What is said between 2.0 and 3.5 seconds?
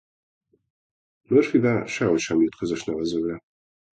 sem jut közös nevezőre.